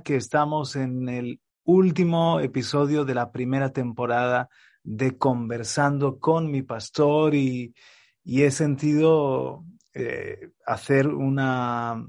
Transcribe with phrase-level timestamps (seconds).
[0.00, 4.48] Que estamos en el último episodio de la primera temporada
[4.82, 7.74] de Conversando con mi pastor y,
[8.24, 12.06] he sentido eh, hacer una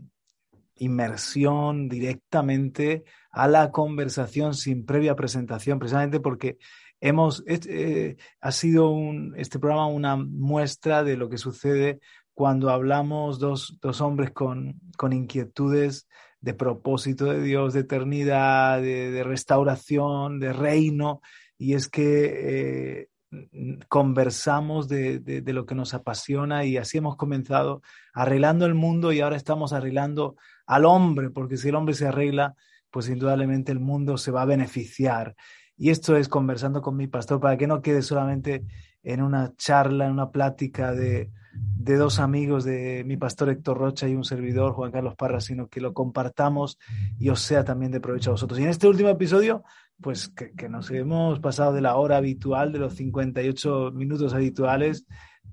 [0.76, 6.58] inmersión directamente a la conversación sin previa presentación, precisamente porque
[7.02, 8.96] hemos, eh, ha sido
[9.36, 12.00] este programa una muestra de lo que sucede
[12.34, 16.08] cuando hablamos dos, dos hombres con, con inquietudes
[16.44, 21.22] de propósito de Dios, de eternidad, de, restauración, de reino,
[21.58, 27.16] y es que eh, conversamos de, de, de, lo que nos apasiona y así hemos
[27.16, 27.82] comenzado
[28.14, 32.56] arreglando el mundo y ahora estamos arreglando al hombre, porque si el hombre se arregla,
[32.92, 35.38] pues indudablemente el mundo se va a beneficiar.
[35.78, 38.66] Y esto es conversando con mi pastor para que no quede solamente
[39.02, 44.08] en una charla, en una plática de, de dos amigos de mi pastor Héctor Rocha
[44.08, 46.78] y un servidor, Juan Carlos Parra, sino que lo compartamos
[47.20, 48.60] y os sea también de provecho a vosotros.
[48.60, 49.64] Y en este último episodio,
[50.02, 55.06] pues que, nos hemos pasado de la hora habitual, de los 58 minutos habituales,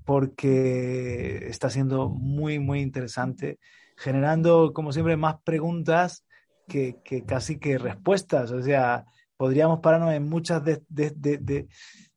[0.05, 3.59] porque está siendo muy, muy interesante,
[3.97, 6.25] generando, como siempre, más preguntas
[6.67, 8.51] que, que casi que respuestas.
[8.51, 9.05] O sea,
[9.37, 11.67] podríamos pararnos en muchas de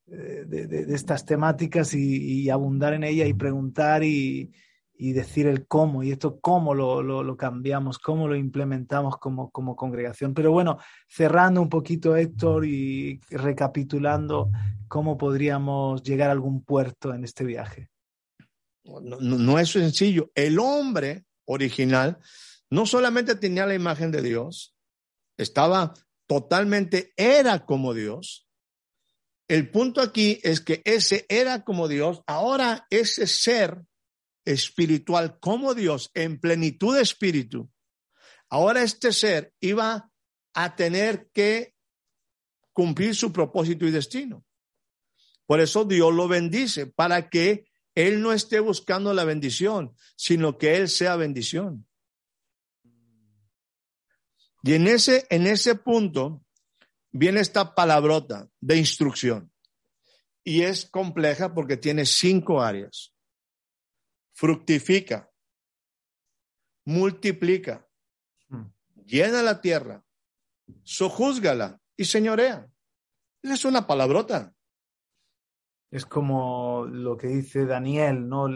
[0.06, 4.52] de, de, de, estas temáticas y, y, abundar en ella y preguntar y,
[4.96, 9.50] y, decir el cómo y esto cómo lo, lo, lo cambiamos, cómo lo implementamos como,
[9.50, 10.34] como, congregación.
[10.34, 10.78] Pero bueno,
[11.08, 14.50] cerrando un poquito Héctor y recapitulando
[14.88, 17.88] cómo podríamos llegar a algún puerto en este viaje.
[18.84, 20.30] No, no, no es sencillo.
[20.34, 22.18] El hombre original
[22.70, 24.74] no solamente tenía la imagen de Dios,
[25.38, 25.94] estaba
[26.26, 28.43] totalmente, era como Dios,
[29.48, 33.84] el punto aquí es que ese era como Dios, ahora ese ser
[34.44, 37.70] espiritual como Dios, en plenitud de espíritu,
[38.48, 40.10] ahora este ser iba
[40.54, 41.74] a tener que
[42.72, 44.44] cumplir su propósito y destino.
[45.46, 50.76] Por eso Dios lo bendice, para que Él no esté buscando la bendición, sino que
[50.76, 51.86] Él sea bendición.
[54.62, 56.43] Y en ese, en ese punto,
[57.14, 59.52] viene esta palabrota de instrucción
[60.42, 63.14] y es compleja porque tiene cinco áreas.
[64.32, 65.30] Fructifica,
[66.84, 67.88] multiplica,
[69.06, 70.04] llena la tierra,
[70.82, 72.68] sojúzgala y señorea.
[73.42, 74.52] Esa es una palabrota.
[75.92, 78.48] Es como lo que dice Daniel, ¿no?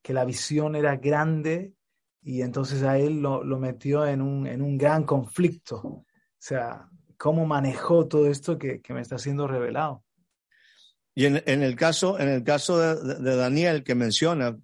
[0.00, 1.74] Que la visión era grande
[2.22, 5.78] y entonces a él lo, lo metió en un, en un gran conflicto.
[5.78, 6.06] O
[6.38, 10.04] sea, cómo manejó todo esto que, que me está siendo revelado.
[11.14, 14.56] Y en, el caso, en el caso de, de Daniel que menciona,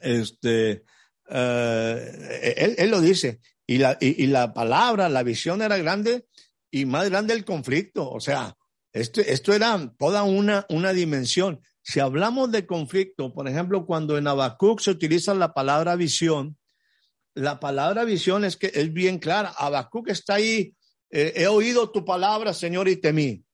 [0.00, 0.84] este,
[1.28, 6.26] uh, él, él, lo dice, y la, y, la palabra, la visión era grande
[6.70, 8.10] y más grande el conflicto.
[8.10, 8.56] O sea,
[8.94, 11.60] esto, esto era toda una, una dimensión.
[11.82, 16.56] Si hablamos de conflicto, por ejemplo, cuando en Habacuc se utiliza la palabra visión,
[17.34, 19.52] la palabra visión es que es bien clara.
[19.58, 20.74] Habacuc está ahí
[21.12, 23.44] eh, he oído tu palabra, Señor, y temí.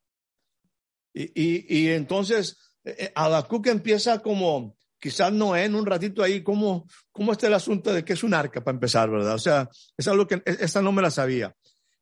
[1.12, 7.32] Y, y, entonces eh, Habacuc empieza como, quizás Noé en un ratito ahí, ¿cómo, cómo
[7.32, 9.34] está el asunto de que es un arca para empezar, verdad?
[9.34, 11.55] O sea, es algo que, esa no me la sabía.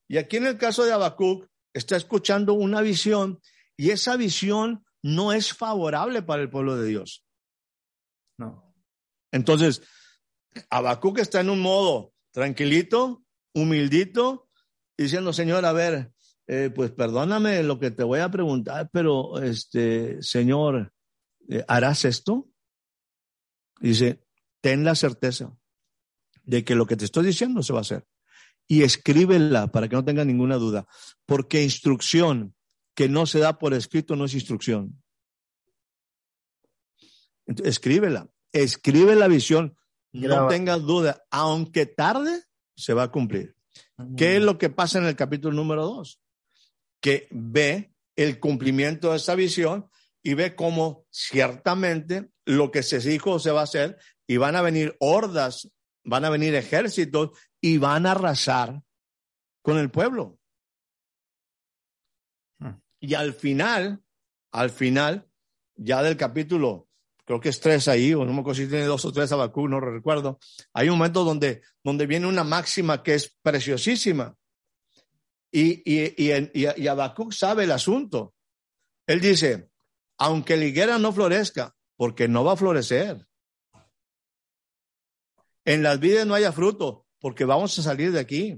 [0.07, 3.41] Y aquí en el caso de Habacuc, está escuchando una visión
[3.77, 7.25] y esa visión no es favorable para el pueblo de Dios.
[8.39, 8.75] No.
[9.33, 9.83] Entonces,
[10.71, 13.25] Habacuc está en un modo tranquilito,
[13.55, 14.46] humildito,
[14.97, 16.13] diciendo, Señor, a ver,
[16.47, 20.93] eh, pues perdóname lo que te voy a preguntar, pero este, Señor,
[21.49, 22.49] eh, ¿harás esto?
[23.81, 24.25] Dice,
[24.61, 25.57] ten la certeza
[26.45, 28.07] de que lo que te estoy diciendo se va a hacer.
[28.69, 30.87] Y escríbela para que no tenga ninguna duda,
[31.25, 32.55] porque instrucción
[32.95, 35.03] que no se da por escrito no es instrucción.
[37.47, 38.29] Entonces, escríbela.
[38.53, 39.77] escribe la visión,
[40.13, 40.43] Graba.
[40.43, 42.45] no tengas duda, aunque tarde,
[42.77, 43.56] se va a cumplir.
[44.17, 46.21] ¿Qué es lo que pasa en el capítulo número dos?
[47.01, 49.89] Que ve el cumplimiento de esa visión
[50.23, 54.63] y ve cómo ciertamente lo que se dijo se va a hacer y van a
[54.63, 55.71] venir hordas,
[56.05, 58.83] van a venir ejércitos y van a arrasar
[59.63, 60.39] con el pueblo.
[62.59, 62.81] Hmm.
[63.01, 64.03] Y al final,
[64.53, 65.29] al final,
[65.75, 66.89] ya del capítulo,
[67.27, 69.69] creo que es tres ahí, o no me acuerdo si tiene dos o tres Habacuc,
[69.69, 70.39] no recuerdo,
[70.73, 74.35] hay un momento donde, donde viene una máxima que es preciosísima.
[75.51, 78.35] Y, y, y, y, y Habacuc sabe el asunto.
[79.07, 79.71] Él dice,
[80.19, 83.27] aunque la higuera no florezca, porque no va a florecer.
[85.65, 88.57] En las vides no haya fruto, porque vamos a salir de aquí.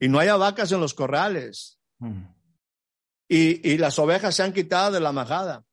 [0.00, 1.78] Y no haya vacas en los corrales.
[1.98, 2.22] Mm.
[3.28, 5.64] Y, y las ovejas se han quitado de la majada.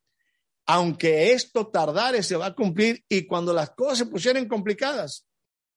[0.65, 3.03] Aunque esto tardare, se va a cumplir.
[3.07, 5.27] Y cuando las cosas se pusieren complicadas,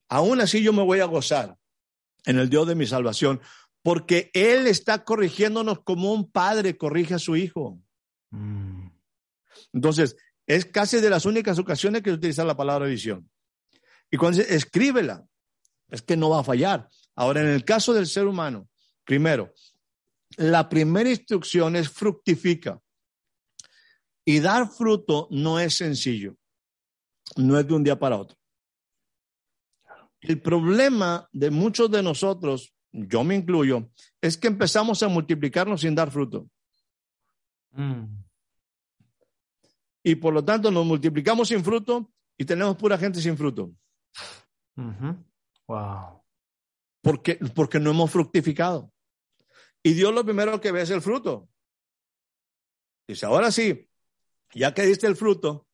[0.09, 1.57] aún así yo me voy a gozar
[2.25, 3.41] en el Dios de mi salvación,
[3.83, 7.79] porque Él está corrigiéndonos como un padre corrige a su hijo.
[8.31, 8.89] Mm.
[9.73, 13.31] Entonces, es casi de las únicas ocasiones que utiliza la palabra visión.
[14.11, 15.27] Y cuando dice, escríbela,
[15.91, 16.89] es que no va a fallar.
[17.15, 18.69] Ahora, en el caso del ser humano,
[19.05, 19.53] primero,
[20.37, 22.81] la primera instrucción es fructifica.
[24.29, 26.37] Y dar fruto no es sencillo.
[27.37, 28.37] No es de un día para otro.
[30.21, 33.91] El problema de muchos de nosotros, yo me incluyo,
[34.21, 36.47] es que empezamos a multiplicarnos sin dar fruto.
[37.71, 38.05] Mm.
[40.03, 43.73] y por lo tanto nos multiplicamos sin fruto y tenemos pura gente sin fruto.
[45.67, 46.23] Wow.
[47.01, 48.93] porque, porque no hemos fructificado.
[49.83, 51.49] Y Dios lo primero que ve es el fruto.
[53.07, 53.88] Dice, ahora sí,
[54.55, 55.67] ya que diste el fruto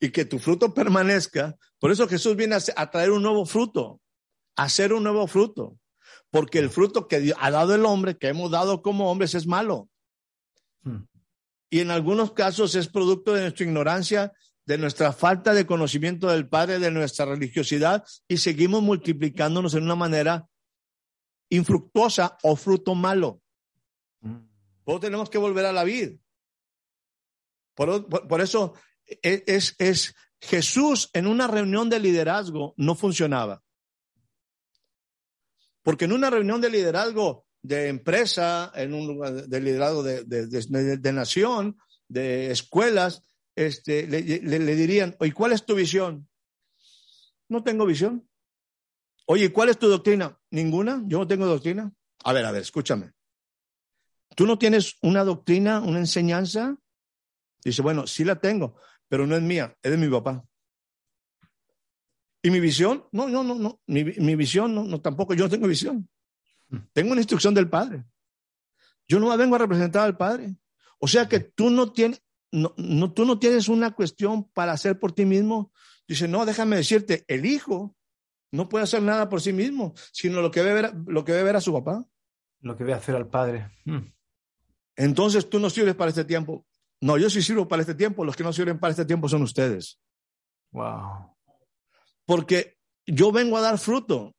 [0.00, 4.00] y que tu fruto permanezca, por eso Jesús viene a, traer un nuevo fruto,
[4.56, 5.78] a hacer un nuevo fruto,
[6.30, 9.88] porque el fruto que ha dado el hombre, que hemos dado como hombres, es malo.
[10.82, 11.04] Mm.
[11.70, 14.32] Y en algunos casos es producto de nuestra ignorancia,
[14.66, 19.96] de nuestra falta de conocimiento del Padre, de nuestra religiosidad, y seguimos multiplicándonos en una
[19.96, 20.48] manera
[21.48, 23.42] infructuosa o fruto malo.
[24.20, 24.38] Mm.
[24.86, 26.18] Eso tenemos que volver a la vid.
[27.86, 28.74] Por, eso
[29.06, 33.62] es, es- es Jesús en una reunión de liderazgo no funcionaba.
[35.82, 40.46] Porque en una reunión de liderazgo de empresa, en un lugar de liderazgo de, de-
[40.46, 41.78] de- nación,
[42.08, 43.22] de escuelas,
[43.56, 46.28] este, le, dirían, oye, ¿cuál es tu visión?
[47.48, 48.28] No tengo visión.
[49.26, 50.38] Oye, ¿cuál es tu doctrina?
[50.50, 51.92] Ninguna, yo no tengo doctrina.
[52.24, 53.12] A ver, a ver, escúchame.
[54.36, 56.76] ¿Tú no tienes una doctrina, una enseñanza?
[57.64, 58.76] Dice, bueno, sí la tengo,
[59.08, 60.44] pero no es mía, es de mi papá.
[62.42, 63.04] ¿Y mi visión?
[63.12, 63.80] No, no, no, no.
[63.86, 65.34] Mi, mi visión, no, no, tampoco.
[65.34, 66.08] Yo no tengo visión.
[66.92, 68.04] Tengo una instrucción del Padre.
[69.08, 70.56] Yo no vengo a representar al Padre.
[70.98, 72.22] O sea que tú no tienes,
[72.52, 75.72] no, no, tú no tienes una cuestión para hacer por ti mismo.
[76.06, 77.96] Dice, no, déjame decirte, el hijo
[78.52, 81.56] no puede hacer nada por sí mismo, sino lo que ver, lo que debe ver
[81.56, 82.06] a su papá.
[82.60, 83.70] Lo que a hacer al Padre.
[83.84, 84.12] Mm.
[84.96, 86.66] Entonces tú no sirves para este tiempo.
[87.02, 88.24] No, yo sí sirvo para este tiempo.
[88.24, 89.98] Los que no sirven para este tiempo son ustedes.
[90.72, 91.36] Wow.
[92.26, 94.34] Porque yo vengo a dar fruto.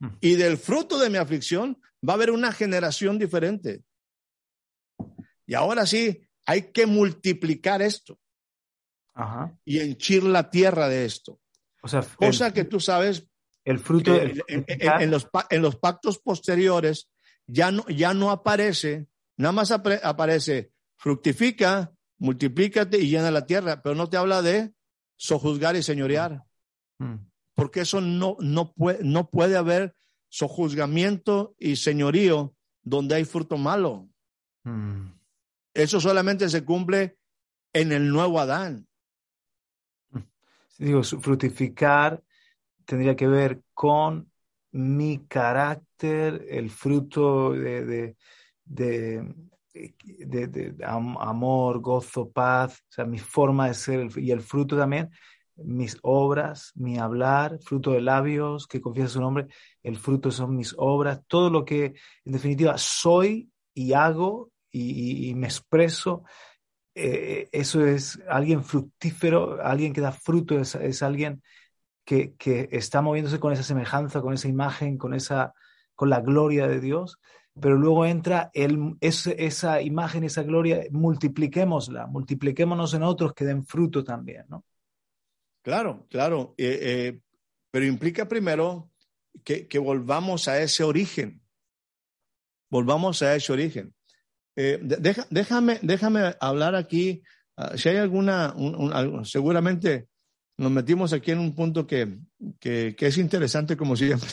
[0.00, 0.08] Mm.
[0.20, 3.82] Y del fruto de mi aflicción va a haber una generación diferente.
[5.46, 8.18] Y ahora sí, hay que multiplicar esto
[9.14, 9.56] Ajá.
[9.64, 11.40] y henchir la tierra de esto.
[11.82, 13.26] O sea, Cosa el, que tú sabes
[13.64, 17.10] el fruto que el en, en- fructificar- en los, en los pactos posteriores
[17.46, 19.06] ya no, ya no aparece,
[19.36, 24.72] nada más apre- aparece fructifica, multiplícate y llena la tierra, pero no te habla de
[25.16, 26.42] sojuzgar y señorear,
[26.98, 27.16] Mm.
[27.54, 29.96] porque eso no, no, puede, no puede haber
[30.28, 34.08] sojuzgamiento y señorío donde hay fruto malo.
[34.62, 35.08] Mm.
[35.72, 37.18] Eso solamente se cumple
[37.72, 38.86] en el nuevo Adán.
[40.78, 42.22] Digo, fructificar
[42.84, 44.30] tendría que ver con
[44.72, 48.16] mi carácter, el fruto de, de,
[48.64, 49.34] de,
[49.74, 54.40] de- de- de am- amor, gozo, paz, o sea, mi forma de ser y el
[54.40, 55.10] fruto también,
[55.56, 59.46] mis obras, mi hablar, fruto de labios que confiesa su nombre,
[59.82, 65.46] el fruto son mis obras, todo lo que en definitiva soy y hago y me
[65.46, 66.24] expreso
[66.94, 71.42] eh, eso es alguien fructífero, alguien que da fruto, es, es alguien
[72.04, 75.54] que, que está moviéndose con esa semejanza, con esa imagen, con esa,
[75.94, 77.18] con la gloria de Dios,
[77.60, 84.02] pero luego entra el, esa imagen, esa gloria, multipliquémosla, multipliquémonos en otros que den fruto
[84.02, 84.64] también, ¿no?
[85.62, 86.54] Claro, claro.
[86.58, 87.20] Eh, eh,
[87.70, 88.90] pero implica primero
[89.44, 91.40] que, que volvamos a ese origen.
[92.70, 93.94] Volvamos a ese origen.
[94.56, 97.22] Eh, de- deja- déjame, déjame hablar aquí.
[97.56, 98.54] ah, si hay alguna,
[99.24, 100.08] seguramente
[100.58, 102.18] nos metimos aquí en un punto que,
[102.60, 104.28] que, que es interesante como siempre.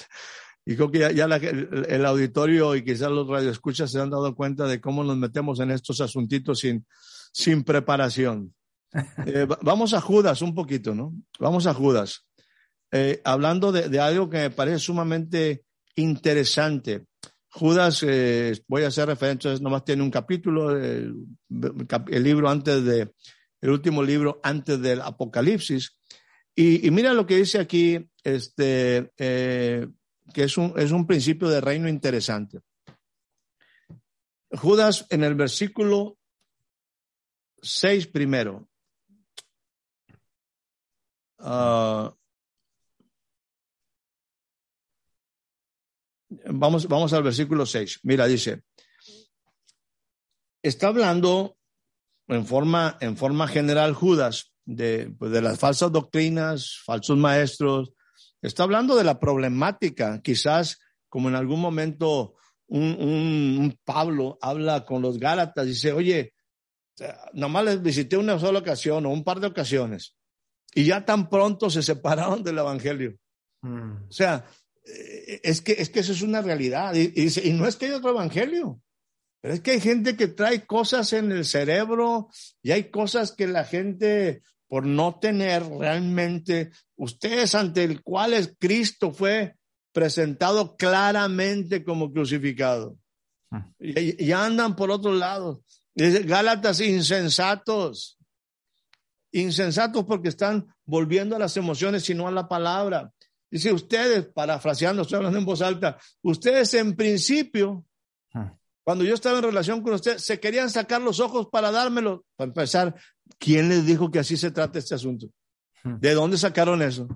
[0.66, 4.10] Y creo que ya, ya la- el, el auditorio y quizás los radioescuchas se han
[4.12, 6.86] dado cuenta de cómo nos metemos en estos asuntitos sin,
[7.34, 8.54] sin preparación.
[9.26, 11.14] Eh, va- vamos a Judas un poquito, ¿no?
[11.40, 12.26] Vamos a Judas.
[12.92, 15.64] Eh, hablando de, de algo que me parece sumamente
[15.96, 17.06] interesante.
[17.50, 21.16] Judas, eh, voy a hacer referencia, nomás tiene un capítulo, el,
[22.10, 23.12] el libro antes de,
[23.62, 25.98] el último libro antes del Apocalipsis.
[26.56, 29.88] Y, y mira lo que dice aquí, este, eh,
[30.34, 32.62] que es un, es un principio de reino interesante.
[34.52, 36.18] Judas en el versículo
[37.62, 38.68] 6 primero.
[41.40, 42.14] Ah,
[46.46, 48.02] vamos, vamos al versículo 6.
[48.04, 48.64] Mira, dice,
[50.62, 51.58] está hablando
[52.28, 57.94] en forma, en forma general Judas de, pues, de las falsas doctrinas, falsos maestros.
[58.42, 60.80] Está hablando de la problemática, quizás
[61.10, 62.36] como en algún momento
[62.68, 66.34] un, un, un Pablo habla con los Gálatas, dice, oye,
[67.34, 70.16] nomás les visité una sola ocasión o un par de ocasiones
[70.74, 73.18] y ya tan pronto se separaron del Evangelio.
[73.62, 74.08] Mm.
[74.10, 74.46] O sea,
[74.86, 76.96] eh, es que, es que eso es una realidad.
[76.96, 78.82] Y, y, dice, y no es que hay otro Evangelio,
[79.42, 82.30] pero es que hay gente que trae cosas en el cerebro
[82.62, 88.56] y hay cosas que la gente, por no tener realmente, ustedes ante el cual es
[88.58, 89.58] Cristo fue
[89.92, 92.96] presentado claramente como crucificado.
[93.78, 95.62] Y, y andan por otro lado.
[95.94, 98.18] Gálatas insensatos.
[99.34, 103.12] Insensatos porque están volviendo a las emociones y no a la palabra.
[103.50, 107.84] Dice, ustedes, parafraseando, estoy hablando en voz alta, ustedes en principio,
[108.84, 112.26] cuando yo estaba en relación con ustedes, se querían sacar los ojos para dármelo.
[112.36, 112.96] Para empezar,
[113.38, 115.28] ¿quién les dijo que así se trata este asunto?
[115.84, 117.08] ¿De dónde sacaron eso?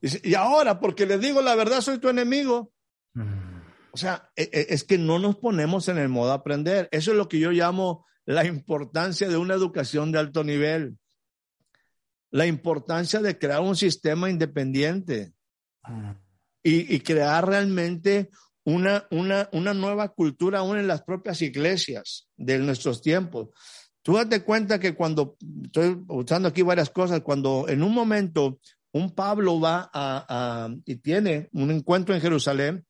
[0.00, 2.72] Y ahora, porque les digo la verdad, soy tu enemigo.
[3.92, 6.88] O sea, e, es que no nos ponemos en el modo aprender.
[6.90, 10.98] Eso es lo que yo llamo la importancia de una educación de alto nivel.
[12.30, 15.34] La importancia de crear un sistema independiente
[16.62, 18.30] y, y crear realmente
[18.64, 23.48] una, una, una nueva cultura aún en las propias iglesias de nuestros tiempos.
[24.02, 28.60] Tú date cuenta que cuando, estoy usando aquí varias cosas, cuando en un momento
[28.92, 32.86] un Pablo va a, a, y tiene un encuentro en Jerusalén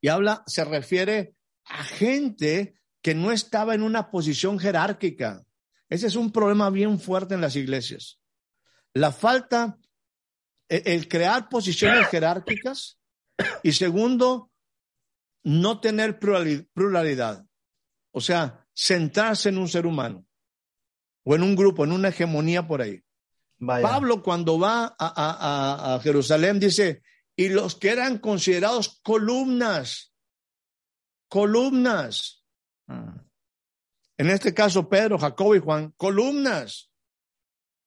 [0.00, 5.44] y habla, se refiere a gente que no estaba en una posición jerárquica.
[5.88, 8.20] Ese es un problema bien fuerte en las iglesias.
[8.92, 9.78] La falta,
[10.68, 12.98] el, el crear posiciones jerárquicas
[13.62, 14.50] y segundo,
[15.48, 17.46] no tener pluralidad.
[18.12, 20.26] O sea, centrarse en un ser humano
[21.24, 23.02] o en un grupo, en una hegemonía por ahí.
[23.56, 23.88] Vaya.
[23.88, 27.02] Pablo cuando va a, a, a, Jerusalén dice,
[27.34, 30.12] y los que eran considerados columnas,
[31.28, 32.44] columnas.
[32.86, 33.18] Mm.
[34.18, 36.90] En este caso, Pedro, Jacobo y Juan, columnas.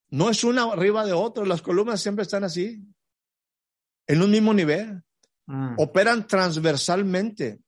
[0.09, 2.83] No es una arriba de otra, las columnas siempre están así,
[4.07, 5.03] en un mismo nivel.
[5.51, 5.75] Mm.
[5.77, 7.59] Operan transversalmente.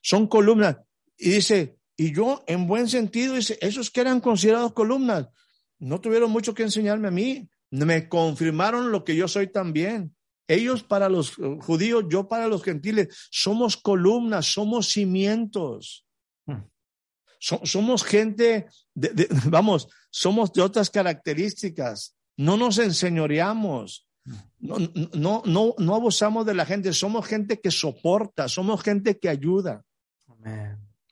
[0.00, 0.76] Son columnas.
[1.18, 5.26] Y dice, y yo en buen sentido, dice, esos que eran considerados columnas,
[5.80, 7.48] no tuvieron mucho que enseñarme a mí.
[7.70, 10.14] Me confirmaron lo que yo soy también.
[10.46, 16.06] Ellos para los judíos, yo para los gentiles, somos columnas, somos cimientos.
[17.40, 22.14] So, somos gente, de, de, vamos, somos de otras características.
[22.36, 24.06] No nos enseñoreamos.
[24.58, 24.76] No,
[25.14, 26.92] no, no, no abusamos de la gente.
[26.92, 29.84] Somos gente que soporta, somos gente que ayuda.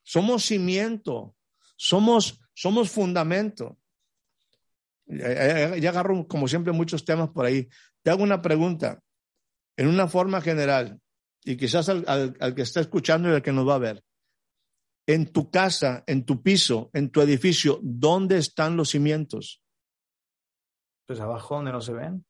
[0.03, 1.35] Somos cimiento,
[1.77, 3.79] somos, somos fundamento.
[5.07, 7.69] Ya, ya agarro, como siempre, muchos temas por ahí.
[8.03, 9.03] Te hago una pregunta
[9.77, 11.01] en una forma general
[11.45, 14.05] y quizás al, al, al, que está escuchando y al que nos va a ver.
[15.07, 19.63] En tu casa, en tu piso, en tu edificio, ¿dónde están los cimientos?
[21.07, 22.27] Pues abajo, donde no se ven.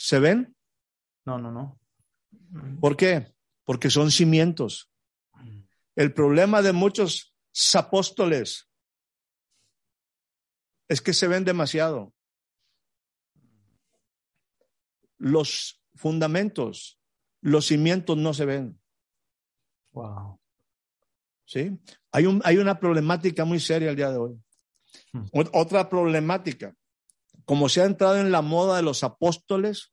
[0.00, 0.56] ¿Se ven?
[1.26, 1.78] No, no, no.
[2.80, 3.34] ¿Por qué?
[3.64, 4.90] Porque son cimientos.
[5.94, 7.34] El problema de muchos
[7.74, 8.70] apóstoles
[10.88, 12.14] es que se ven demasiado.
[15.18, 16.98] Los fundamentos,
[17.42, 18.80] los cimientos no se ven.
[19.92, 20.40] Wow.
[21.44, 21.78] ¿Sí?
[22.10, 24.42] Hay, un, hay una problemática muy seria el día de hoy.
[25.12, 25.24] Hmm.
[25.52, 26.74] Otra problemática.
[27.50, 29.92] Como se ha entrado en la moda de los apóstoles,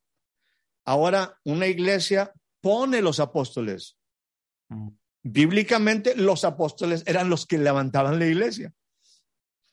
[0.85, 3.97] ahora una iglesia pone los apóstoles.
[4.69, 4.89] Mm.
[5.23, 8.71] Bíblicamente los apóstoles eran los que levantaban la iglesia.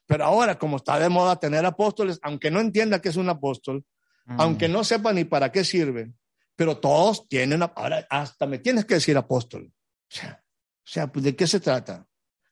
[0.06, 3.84] Pero ahora, como está de moda tener apóstoles, aunque no entienda qué es un apóstol,
[4.24, 4.40] Mm.
[4.40, 6.10] aunque no sepa ni para qué sirve,
[6.56, 9.70] pero todos tienen, ahora hasta me tienes que decir apóstol.
[10.10, 12.06] O sea, o sea, pues, ¿de qué se trata?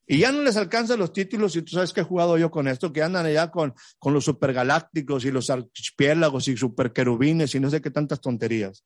[0.07, 2.67] Y ya no les alcanzan los títulos, y tú sabes que he jugado yo con
[2.69, 7.71] esto, que andan allá con, con los supergalácticos y los archipiélagos y superquerubines y no
[7.71, 8.85] sé qué tantas tonterías.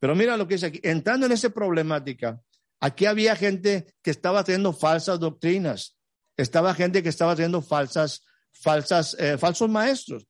[0.00, 2.40] Pero mira lo que dice aquí, entrando en esa problemática,
[2.80, 5.96] aquí había gente que estaba teniendo falsas doctrinas,
[6.36, 10.26] estaba gente que estaba teniendo falsas, falsas, eh, falsos maestros.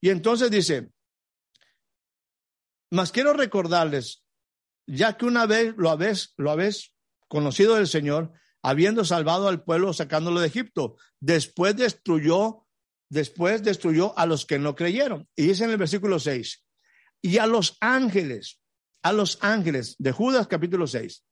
[0.00, 0.90] Y entonces dice,
[2.90, 4.24] mas quiero recordarles,
[4.86, 6.94] ya que una vez lo habéis, lo habéis
[7.28, 8.32] conocido del Señor,
[8.68, 12.66] habiendo salvado al pueblo sacándolo de Egipto, después destruyó,
[13.08, 15.26] después destruyó a los que no creyeron.
[15.34, 16.66] Y dice en el versículo 6,
[17.22, 18.60] y a los ángeles,
[19.02, 21.24] a los ángeles de Judas capítulo 6,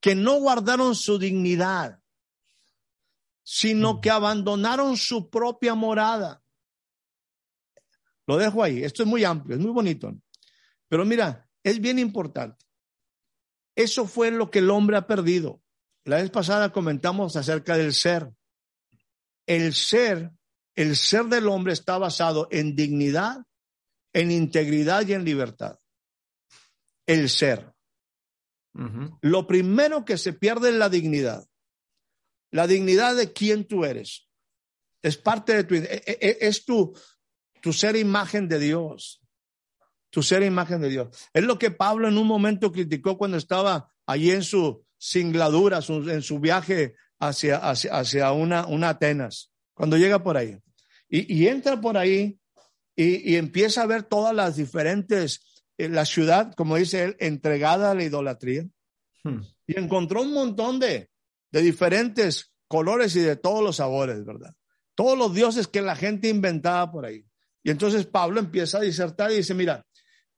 [0.00, 1.98] que no guardaron su dignidad,
[3.42, 6.44] sino que abandonaron su propia morada.
[8.28, 8.84] Lo dejo ahí.
[8.84, 10.14] Esto es muy amplio, es muy bonito.
[10.86, 12.64] Pero mira, es bien importante.
[13.74, 15.63] Eso fue lo que el hombre ha perdido.
[16.04, 18.30] La vez pasada comentamos acerca del ser.
[19.46, 20.30] El ser,
[20.74, 23.44] el ser del hombre está basado en dignidad,
[24.12, 25.78] en integridad y en libertad.
[27.06, 27.72] El ser.
[29.20, 31.46] Lo primero que se pierde es la dignidad.
[32.50, 34.28] La dignidad de quién tú eres.
[35.02, 36.98] Es parte de tu, e- e- es tu,
[37.60, 39.20] tu ser imagen de Dios.
[40.10, 41.28] Tu ser imagen de Dios.
[41.32, 46.08] Es lo que Pablo en un momento criticó cuando estaba allí en su singladura, su-
[46.10, 49.50] en su viaje hacia, hacia, hacia una, una Atenas.
[49.74, 50.56] Cuando llega por ahí.
[51.08, 52.38] Y, y entra por ahí
[52.96, 57.90] y, y empieza a ver todas las diferentes, eh, la ciudad, como dice él, entregada
[57.90, 58.64] a la idolatría
[59.26, 59.40] Hmm.
[59.66, 61.08] y encontró un montón de,
[61.50, 64.52] de diferentes colores y de todos los sabores, ¿verdad?
[64.94, 67.24] Todos los dioses que la gente inventaba por ahí.
[67.62, 69.82] Y entonces Pablo empieza a disertar y dice, mira,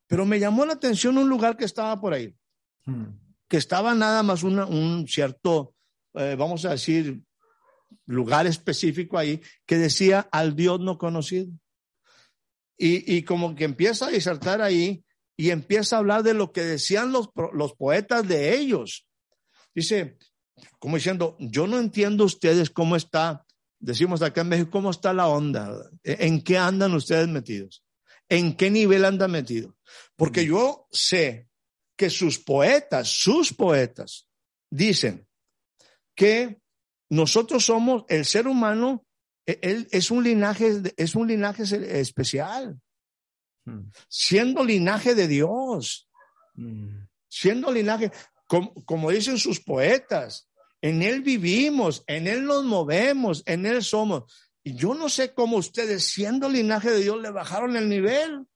[0.06, 2.32] pero me llamó la atención un lugar que estaba por ahí,
[2.84, 3.06] Hmm.
[3.48, 5.74] Que estaba nada más una- un cierto,
[6.14, 7.22] eh, vamos a decir,
[8.06, 11.48] lugar específico ahí, que decía al Dios no conocido.
[12.78, 15.04] Y, y como que empieza a disertar ahí
[15.36, 19.06] y empieza a hablar de lo que decían los, los poetas de ellos.
[19.74, 20.18] Dice,
[20.78, 23.44] como diciendo, yo no entiendo ustedes cómo está,
[23.78, 27.82] decimos acá en México, cómo está la onda, en qué andan ustedes metidos,
[28.28, 29.74] en qué nivel andan metidos.
[30.16, 31.48] Porque yo sé
[31.96, 34.28] que sus poetas, sus poetas,
[34.70, 35.26] dicen
[36.14, 36.60] que
[37.10, 39.06] nosotros somos, el ser humano,
[39.46, 41.62] e- él es un linaje, es un linaje
[42.00, 42.78] especial,
[43.68, 43.90] Hmm.
[44.08, 46.08] siendo linaje de Dios
[46.54, 47.06] Hmm.
[47.28, 48.12] siendo linaje,
[48.46, 50.48] como, como dicen sus poetas,
[50.80, 54.32] en Él vivimos, en Él nos movemos, en Él somos.
[54.62, 58.46] Y yo no sé cómo ustedes, siendo linaje de Dios, le bajaron el nivel.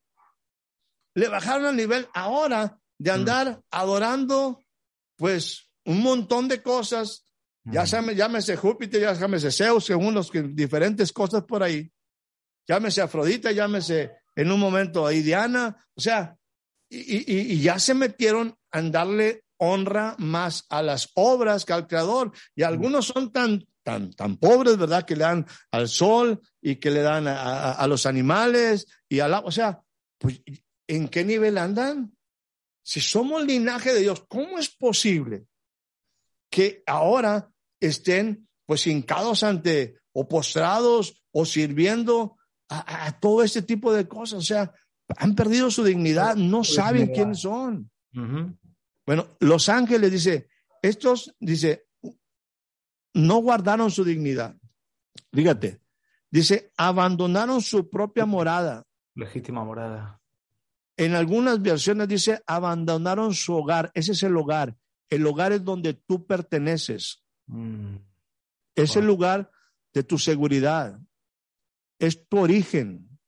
[1.14, 4.60] Le bajaron el nivel ahora de andar adorando,
[5.16, 7.24] pues, un montón de cosas.
[7.64, 7.86] Ya Hmm.
[7.86, 11.90] llame- llámese Júpiter, ya llámese Zeus, según los que, diferentes cosas por ahí.
[12.68, 15.76] Llámese Afrodita, llámese en un momento ahí Diana.
[15.94, 16.36] O sea,
[16.90, 21.86] y, y- y ya se metieron a darle honra más a las obras que al
[21.86, 22.32] creador.
[22.54, 25.04] Y algunos son tan, tan, tan pobres, ¿verdad?
[25.04, 29.20] Que le dan al sol y que le dan a, a- a los animales y
[29.20, 29.80] a la, o sea,
[30.18, 30.40] pues,
[30.86, 32.12] ¿en qué nivel andan?
[32.90, 35.46] Si somos linaje de Dios, ¿cómo es posible
[36.50, 37.48] que ahora
[37.78, 42.36] estén pues hincados ante o postrados o sirviendo
[42.68, 44.40] a, todo este tipo de cosas?
[44.40, 44.74] O sea,
[45.18, 47.88] han perdido su dignidad, no saben quiénes son.
[49.06, 50.48] Bueno, los ángeles, dice,
[50.82, 51.86] estos, dice,
[53.14, 54.56] no guardaron su dignidad.
[55.32, 55.80] Fíjate,
[56.28, 58.82] dice, abandonaron su propia morada.
[59.14, 60.19] Legítima morada.
[61.00, 63.90] En algunas versiones dice, abandonaron su hogar.
[63.94, 64.76] Ese es el hogar.
[65.08, 67.24] El hogar es donde tú perteneces.
[67.46, 67.96] Hmm.
[68.74, 69.00] Es Wow.
[69.00, 69.50] el lugar
[69.94, 71.00] de tu seguridad.
[71.98, 73.18] Es tu origen.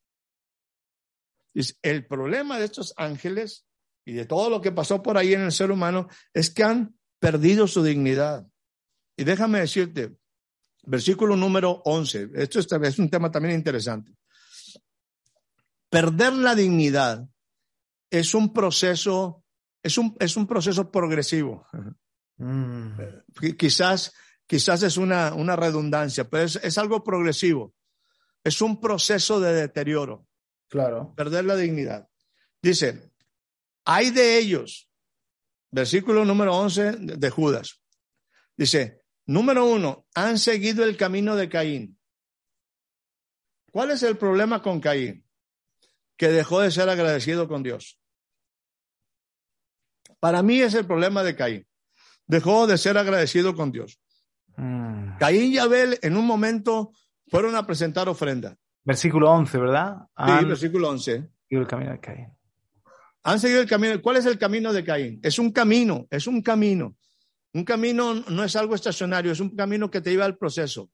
[1.54, 3.64] Es el problema de estos ángeles
[4.04, 6.94] y de todo lo que pasó por ahí en el ser humano es que han
[7.20, 8.46] perdido su dignidad.
[9.16, 10.14] Y déjame decirte,
[10.82, 14.14] versículo número 11, esto es, es un tema también interesante.
[15.88, 17.26] Perder la dignidad
[18.12, 19.42] es un proceso,
[19.82, 21.66] es un, es un proceso progresivo.
[22.38, 24.12] Qui- Quizás,
[24.46, 27.74] quizás es una, una redundancia, pero es, es algo progresivo.
[28.44, 30.26] es un proceso de deterioro,
[30.68, 31.14] Claro.
[31.16, 32.08] perder la dignidad.
[32.60, 33.12] Dice,
[33.84, 34.88] hay de ellos,
[35.70, 37.80] versículo número 11 de de Judas.
[38.56, 41.98] Dice, número uno, han seguido el camino de Caín.
[43.70, 45.24] ¿Cuál es el problema con Caín?
[46.18, 47.98] Que dejó de ser agradecido con Dios.
[50.22, 51.66] Para mí es el problema de Caín.
[52.28, 53.98] Dejó de ser agradecido con Dios.
[54.56, 55.16] Mm.
[55.18, 56.92] Caín y Abel en un momento
[57.26, 58.56] fueron a presentar ofrenda.
[58.84, 59.96] Versículo 11, ¿verdad?
[59.98, 61.28] Sí, Han versículo 11.
[61.48, 62.28] seguido el camino de Caín.
[63.24, 64.00] Han seguido el camino.
[64.00, 65.18] ¿Cuál es el camino de Caín?
[65.24, 66.96] Es un camino, es un camino.
[67.52, 70.88] Un camino no es algo estacionario, es un camino que te lleva al proceso.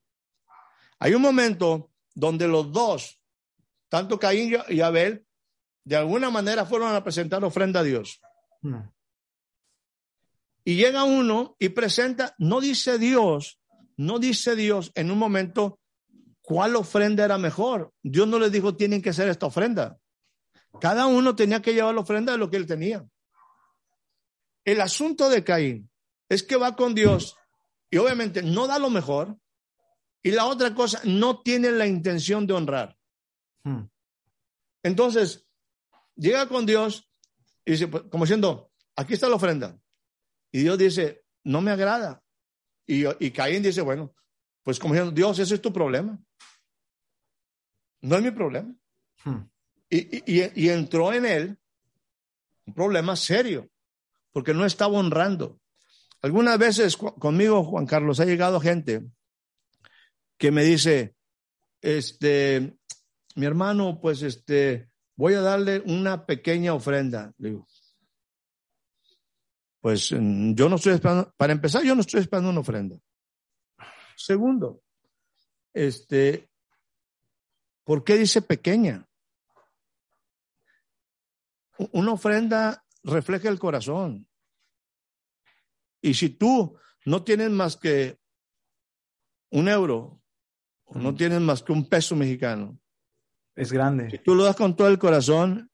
[0.97, 3.21] Hay un momento donde los dos,
[3.89, 5.23] tanto Caín y Abel,
[5.83, 8.19] de alguna manera fueron a presentar ofrenda a Dios.
[8.63, 8.79] Mm.
[10.63, 13.59] Y llega uno y presenta, no dice Dios,
[13.97, 15.79] no dice Dios en un momento
[16.41, 17.93] cuál ofrenda era mejor.
[18.01, 19.99] Dios no les dijo, tienen que hacer esta ofrenda.
[20.79, 23.05] Cada uno tenía que llevar la ofrenda de lo que él tenía.
[24.63, 25.89] El asunto de Caín
[26.27, 27.35] es que va con Dios
[27.89, 29.37] y obviamente no da lo mejor.
[30.21, 32.97] Y la otra cosa, no tiene la intención de honrar.
[33.63, 33.83] Mm.
[34.83, 35.47] Entonces,
[36.15, 37.09] llega con Dios
[37.65, 39.79] y dice, pues, como diciendo, aquí está la ofrenda.
[40.51, 42.23] Y Dios dice, no me agrada.
[42.87, 44.13] Y, y Caín dice, bueno,
[44.63, 46.19] pues como diciendo, Dios, ese es tu problema.
[48.01, 48.73] No es mi problema.
[49.25, 49.37] Mm.
[49.89, 50.33] Y,
[50.65, 51.57] y- entró en él
[52.65, 53.69] un problema serio,
[54.31, 55.59] porque no estaba honrando.
[56.21, 59.03] Algunas veces conmigo, Juan Carlos, ha llegado gente
[60.37, 61.15] que me dice,
[61.81, 62.77] este,
[63.35, 67.33] mi hermano, pues este, voy a darle una pequeña ofrenda.
[67.37, 67.67] Le digo,
[69.81, 72.97] pues mm, yo no estoy esperando, para empezar, yo no estoy esperando una ofrenda.
[74.15, 74.81] Segundo,
[75.73, 76.49] este,
[77.85, 79.05] ¿por qué dice pequeña?
[81.93, 84.27] Una ofrenda refleja el corazón.
[86.01, 88.19] Y si tú no tienes más que
[89.51, 90.21] un euro,
[90.85, 91.15] o no Mm.
[91.15, 92.79] tienes más que un peso mexicano,
[93.55, 94.17] Es si grande.
[94.25, 95.71] tú lo das con todo el corazón,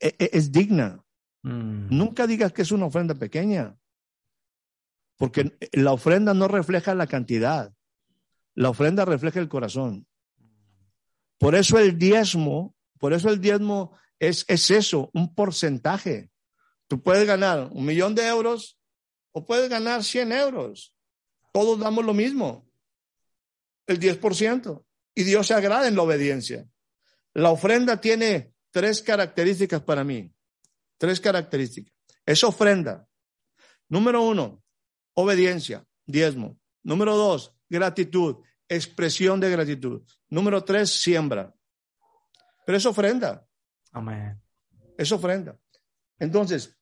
[0.00, 1.03] e- e- es digna.
[1.44, 1.94] Mm.
[1.94, 3.76] Nunca digas que es una ofrenda pequeña,
[5.16, 7.72] porque la ofrenda no refleja la cantidad,
[8.54, 10.06] la ofrenda refleja el corazón.
[11.38, 16.30] Por eso el diezmo, por eso el diezmo es, es eso, un porcentaje.
[16.88, 18.78] Tú puedes ganar un millón de euros
[19.32, 20.94] o puedes ganar 100 euros.
[21.52, 22.66] Todos damos lo mismo,
[23.86, 24.82] el 10%.
[25.14, 26.66] Y Dios se agrada en la obediencia.
[27.34, 30.33] La ofrenda tiene tres características para mí
[30.98, 31.94] tres características.
[32.26, 33.06] Es ofrenda.
[33.88, 34.62] Número uno,
[35.14, 36.58] obediencia, diezmo.
[36.82, 38.36] Número dos, gratitud,
[38.68, 40.02] expresión de gratitud.
[40.28, 41.54] Número tres, siembra.
[42.66, 43.46] Pero es ofrenda,
[43.92, 44.40] Amén.
[44.96, 45.58] es ofrenda.
[46.18, 46.76] Entonces,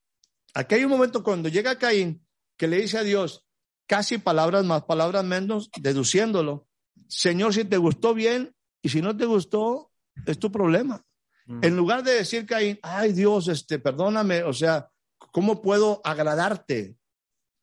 [0.54, 2.24] aquí hay un momento cuando llega Caín
[2.56, 3.46] que le dice a Dios,
[3.86, 6.68] casi palabras más, palabras menos, deduciéndolo,
[7.08, 9.92] Señor, si te gustó bien y si no te gustó,
[10.26, 11.04] es tu problema.
[11.46, 11.64] Mm.
[11.64, 14.88] En lugar de decir Caín, ay Dios, este, perdóname, o sea,
[15.32, 16.96] ¿cómo puedo agradarte?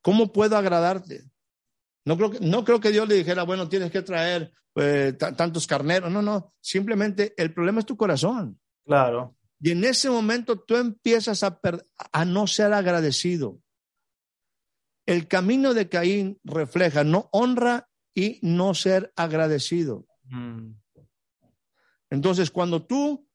[0.01, 1.23] ¿Cómo puedo agradarte?
[2.05, 5.35] No creo que, no creo que Dios le dijera, bueno, tienes que traer eh, ta-
[5.35, 6.11] tantos carneros.
[6.11, 8.59] No, no, simplemente el problema es tu corazón.
[8.85, 9.35] Claro.
[9.61, 13.59] Y en ese momento tú empiezas a, no ser agradecido.
[15.05, 20.05] El camino de Caín refleja no honra y no ser agradecido.
[20.25, 20.71] Mm.
[22.09, 23.27] Entonces, cuando tú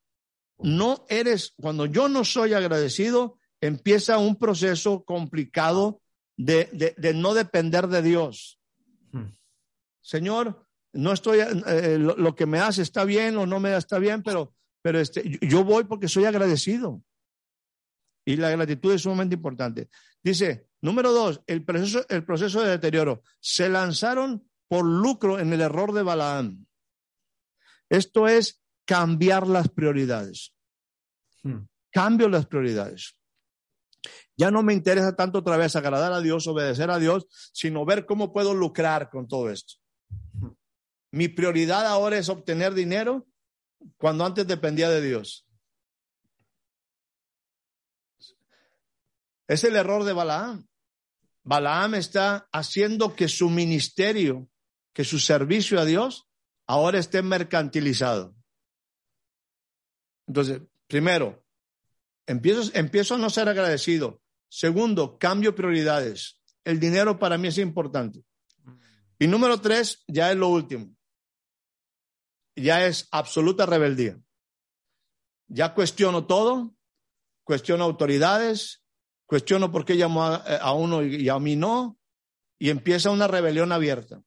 [0.65, 6.01] no eres, cuando yo no soy agradecido, empieza un proceso complicado
[6.37, 8.59] de, de- de no depender de Dios.
[9.11, 9.29] Mm.
[10.01, 13.99] Señor, no estoy, eh, lo, lo que me hace está bien o no me está
[13.99, 17.01] bien, pero, pero este, yo- yo voy porque soy agradecido.
[18.25, 19.89] Y la gratitud es sumamente importante.
[20.23, 23.21] Dice, número dos, el proceso, el proceso de deterioro.
[23.39, 26.65] Se lanzaron por lucro en el error de Balaam.
[27.87, 30.54] Esto es cambiar las prioridades.
[31.45, 31.67] Mm.
[31.91, 33.15] Cambio las prioridades.
[34.35, 38.05] Ya no me interesa tanto otra vez agradar a Dios, obedecer a Dios, sino ver
[38.05, 39.75] cómo puedo lucrar con todo esto.
[41.11, 43.25] Mi prioridad ahora es obtener dinero
[43.97, 45.47] cuando antes dependía de Dios.
[49.47, 50.67] Es el error de Balaam.
[51.43, 54.49] Balaam está haciendo que su ministerio,
[54.93, 56.27] que su servicio a Dios,
[56.67, 58.35] ahora esté mercantilizado.
[60.27, 61.43] Entonces, primero,
[62.27, 64.21] empiezo, empiezo a no ser agradecido.
[64.49, 66.41] Segundo, cambio prioridades.
[66.63, 68.23] El dinero para mí es importante.
[69.19, 70.95] Y número tres, ya es lo último.
[72.55, 74.19] ya es absoluta rebeldía.
[75.47, 76.73] Ya cuestiono todo,
[77.43, 78.83] cuestiono autoridades,
[79.25, 81.99] cuestiono por qué llamó a, a uno y a mí no,
[82.57, 84.23] y empieza una rebelión abierta.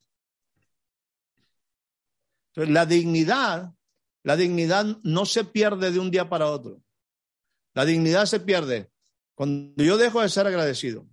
[2.51, 3.73] Entonces, la dignidad,
[4.29, 6.83] la dignidad no se pierde de un día para otro.
[7.73, 8.91] La dignidad se pierde
[9.35, 11.09] cuando yo dejo de ser agradecido,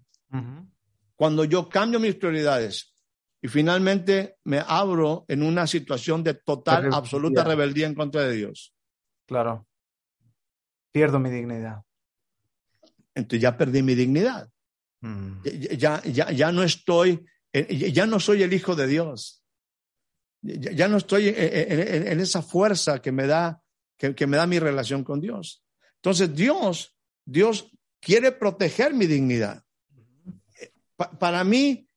[1.15, 2.93] cuando yo cambio mis prioridades
[3.41, 8.75] y finalmente me abro en una situación de total, absoluta rebeldía en contra de Dios.
[9.25, 9.65] Claro.
[10.91, 11.84] Pierdo mi dignidad.
[13.13, 14.49] Entonces ya perdí mi dignidad.
[14.99, 15.41] Mm.
[15.78, 19.44] Ya, ya, ya no estoy, eh, ya no soy el hijo de Dios.
[20.45, 23.62] Ya, ya no estoy en, en- en esa fuerza que me da,
[23.97, 25.63] que, que me da mi relación con Dios.
[25.95, 29.63] Entonces Dios, Dios quiere proteger mi dignidad.
[30.95, 31.89] Pa- para mí,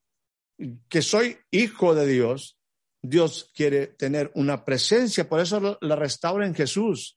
[0.88, 2.58] que soy hijo de Dios,
[3.02, 7.16] Dios quiere tener una presencia, por eso la restaura en Jesús.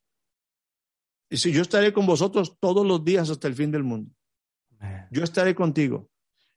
[1.30, 4.12] Y si yo estaré con vosotros todos los días hasta el fin del mundo
[5.12, 6.11] yo estaré contigo.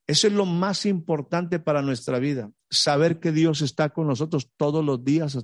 [0.07, 4.85] Eso es lo más importante para nuestra vida, saber que Dios está con nosotros todos
[4.85, 5.37] los días.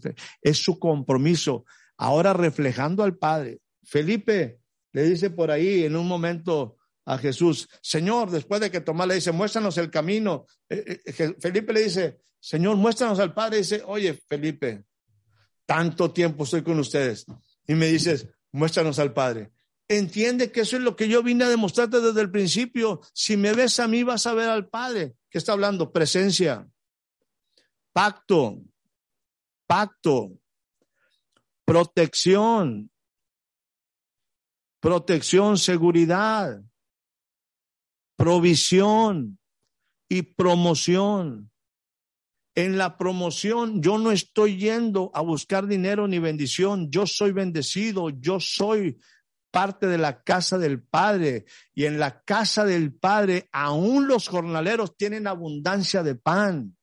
[0.42, 1.64] Es su compromiso,
[1.96, 3.61] ahora reflejando al Padre.
[3.83, 4.61] Felipe
[4.92, 9.14] le dice por ahí en un momento a Jesús, Señor, después de que Tomás le
[9.14, 13.59] dice, muéstranos el camino, eh, eh, Je- Felipe le dice, Señor, muéstranos al Padre.
[13.59, 14.85] dice, oye, Felipe,
[15.66, 17.25] tanto tiempo estoy con ustedes.
[17.66, 19.53] Y me dices, muéstranos al Padre.
[19.90, 23.00] Entiende que eso es lo que yo vine a demostrarte desde el principio.
[23.12, 25.16] Si me ves a mí, vas a ver al Padre.
[25.29, 25.90] ¿Qué está hablando?
[25.90, 26.70] Presencia,
[27.92, 28.62] pacto,
[29.66, 30.38] pacto,
[31.64, 32.92] protección,
[34.79, 36.62] protección, seguridad,
[38.14, 39.40] provisión
[40.09, 41.50] y promoción.
[42.55, 48.11] En la promoción yo no estoy yendo a buscar dinero ni bendición, yo soy bendecido,
[48.11, 48.96] yo soy
[49.51, 54.97] parte de la casa del Padre y en la casa del Padre aún los jornaleros
[54.97, 56.77] tienen abundancia de pan.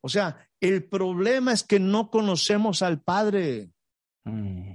[0.00, 3.70] O sea, el problema es que no conocemos al Padre.
[4.24, 4.72] Mm.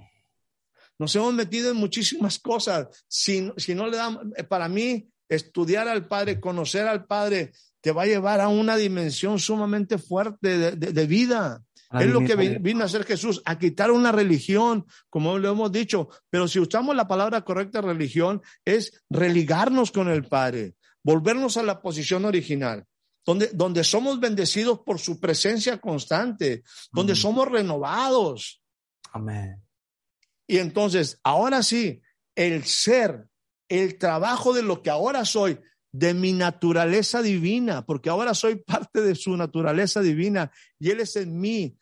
[0.99, 3.05] Nos hemos metido en muchísimas cosas.
[3.07, 8.03] Si, si no le damos, para mí, estudiar al Padre, conocer al Padre, te va
[8.03, 11.63] a llevar a una dimensión sumamente fuerte de, de- de vida.
[11.91, 16.09] Es lo que vino a hacer Jesús, a quitar una religión, como lo hemos dicho.
[16.29, 21.81] Pero si usamos la palabra correcta, religión, es religarnos con el Padre, volvernos a la
[21.81, 22.85] posición original,
[23.25, 28.61] donde, donde somos bendecidos por su presencia constante, donde somos renovados.
[29.13, 29.63] Amén.
[30.45, 32.01] Y entonces, ahora sí,
[32.35, 33.27] el ser,
[33.69, 35.59] el trabajo de lo que ahora soy,
[35.97, 41.15] de mi naturaleza divina, porque ahora soy parte de su naturaleza divina y Él es
[41.15, 41.75] en mi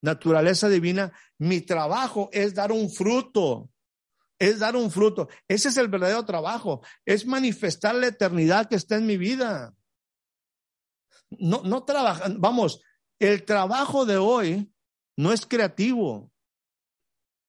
[0.00, 3.68] naturaleza divina, mi trabajo es dar un fruto,
[4.38, 5.28] es dar un fruto.
[5.48, 9.74] Ese es el verdadero trabajo, es manifestar la eternidad que está en mi vida.
[11.30, 12.80] No, no trabajan, vamos,
[13.18, 14.72] el trabajo de hoy
[15.16, 16.30] no es creativo.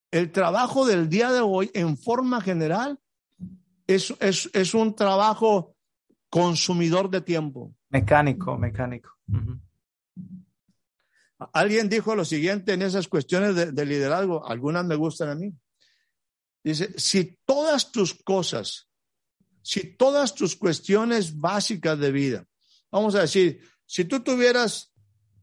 [0.10, 3.00] El trabajo del día de hoy, en forma general,
[3.86, 5.73] es, es, es un trabajo
[6.34, 7.76] consumidor de tiempo.
[7.90, 9.12] Mecánico, mecánico.
[11.54, 15.54] Alguien dijo lo siguiente en esas cuestiones de, de liderazgo, algunas me gustan a mí.
[16.64, 18.90] Dice, si todas tus cosas,
[19.62, 22.48] si todas tus cuestiones básicas de vida,
[22.90, 24.92] vamos a decir, si tú tuvieras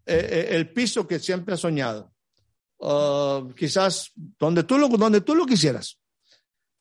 [0.07, 2.13] eh, eh, el piso que siempre has soñado,
[2.79, 6.01] uh, quizás donde tú, lo, donde tú lo quisieras,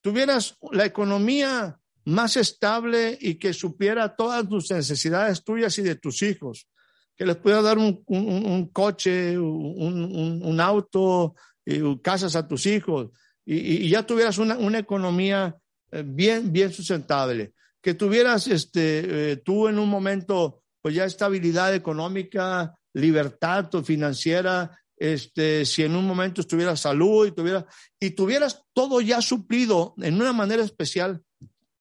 [0.02, 1.79] tuvieras la economía
[2.10, 6.68] más estable y que supiera todas tus necesidades tuyas y de tus hijos,
[7.16, 12.66] que les pueda dar un, un- un coche, un, un- auto, y casas a tus
[12.66, 13.10] hijos,
[13.46, 15.56] y, y- ya tuvieras una, una economía
[15.92, 21.74] eh, bien, bien sustentable, que tuvieras este, eh, tú en un momento, pues ya estabilidad
[21.76, 27.66] económica, libertad financiera, este, si en un momento estuvieras salud y tuvieras,
[28.00, 31.22] y tuvieras todo ya suplido en una manera especial,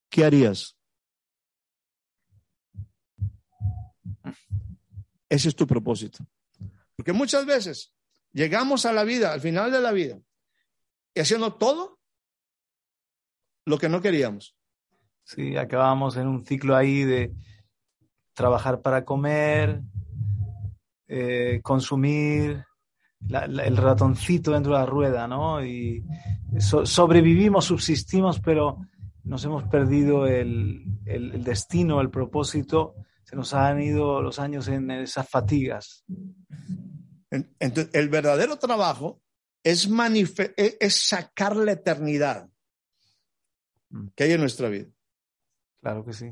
[0.09, 0.77] ¿qué harías?
[5.29, 6.25] Ese es tu propósito.
[6.97, 7.93] Porque muchas veces
[8.33, 10.19] llegamos a la vida, al final de la vida,
[11.15, 11.99] y haciendo todo
[13.67, 14.57] lo que no queríamos.
[15.25, 17.35] Sí, acabamos en un ciclo ahí de
[18.33, 19.83] trabajar para comer,
[21.07, 22.65] eh, consumir,
[23.29, 25.63] el ratoncito dentro de la rueda, ¿no?
[25.65, 26.05] Y
[26.59, 28.79] so- sobrevivimos, subsistimos, pero
[29.29, 34.69] nos hemos perdido el, el- el destino, el propósito, se nos han ido los años
[34.69, 36.05] en esas fatigas.
[37.31, 39.21] Entonces, el verdadero trabajo
[39.63, 42.49] es, manife- es sacar la eternidad
[44.15, 44.87] que hay en nuestra vida.
[45.81, 46.27] Claro que sí.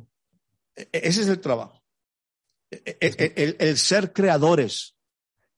[0.75, 1.83] E- e- Ese es el trabajo.
[2.71, 4.95] E- e- El, el- el ser creadores.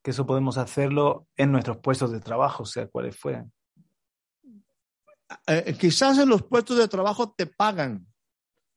[0.02, 3.52] Que eso podemos hacerlo en nuestros puestos de trabajo, sea cuales fueran.
[5.46, 8.06] Eh, quizás en los puestos de trabajo te pagan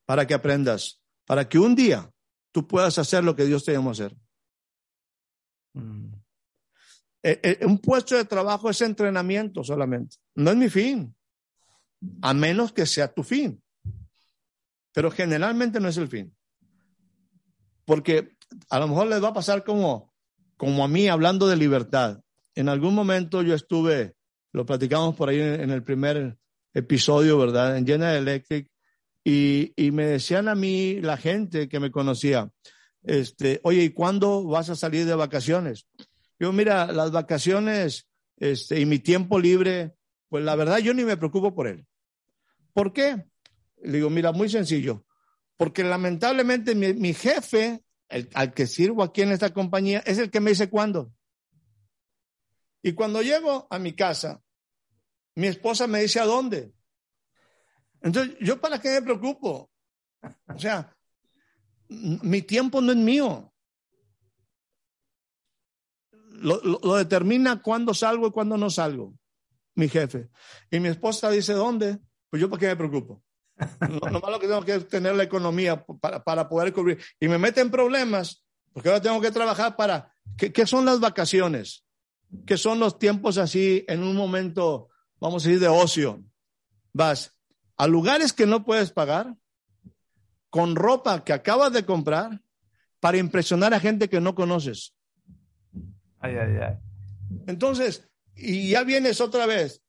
[0.05, 2.11] para que aprendas, para que un día
[2.51, 4.15] tú puedas hacer lo que Dios te llamó a hacer.
[5.73, 6.13] Mm.
[7.23, 10.17] Eh, eh, un puesto de trabajo es entrenamiento solamente.
[10.35, 11.15] No es mi fin,
[12.21, 13.61] a menos que sea tu fin.
[14.91, 16.35] Pero generalmente no es el fin.
[17.85, 18.35] Porque
[18.69, 20.13] a lo mejor les va a pasar como,
[20.57, 22.21] como a mí hablando de libertad.
[22.55, 24.15] En algún momento yo estuve,
[24.51, 26.37] lo platicamos por ahí en, el primer
[26.73, 27.77] episodio, ¿verdad?
[27.77, 28.69] En General Electric.
[29.23, 32.51] Y, y me decían a mí la gente que me conocía,
[33.03, 35.87] este, oye, ¿y cuándo vas a salir de vacaciones?
[36.39, 39.93] Yo, mira, las vacaciones este, y mi tiempo libre,
[40.27, 41.85] pues la verdad yo ni me preocupo por él.
[42.73, 43.25] ¿Por qué?
[43.83, 45.05] Le digo, mira, muy sencillo.
[45.57, 47.83] Porque lamentablemente mi, mi jefe,
[48.33, 51.13] al que sirvo aquí en esta compañía, es el que me dice cuándo.
[52.83, 54.41] Y cuando llego a mi casa,
[55.35, 56.73] mi esposa me dice a dónde.
[58.01, 59.69] Entonces, ¿yo para qué me preocupo?
[60.47, 60.95] O sea,
[61.89, 63.53] mi tiempo no es mío.
[66.31, 69.13] Lo, lo- lo determina cuándo salgo y cuándo no salgo,
[69.75, 70.29] mi jefe.
[70.71, 71.99] Y mi esposa dice, ¿dónde?
[72.29, 73.23] Pues yo para qué me preocupo.
[74.11, 76.99] Nomás lo que tengo que es tener la economía para, para poder cubrir.
[77.19, 80.11] Y me meten problemas, porque ahora tengo que trabajar para...
[80.37, 81.85] ¿Qué, qué son las vacaciones?
[82.45, 84.89] ¿Qué son los tiempos así en un momento,
[85.19, 86.23] vamos a decir, de ocio?
[86.93, 87.33] Vas
[87.77, 89.35] a lugares que no puedes pagar,
[90.49, 92.41] con ropa que acabas de comprar,
[92.99, 94.93] para impresionar a gente que no conoces.
[96.19, 96.77] Ay, ay, ay.
[97.47, 99.81] Entonces, y ya vienes otra vez,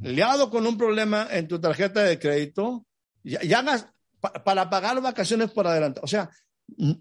[0.00, 2.86] liado con un problema en tu tarjeta de crédito,
[3.24, 3.88] ya, ya hagas
[4.20, 6.00] pa- para pagar vacaciones por adelante.
[6.02, 6.30] O sea,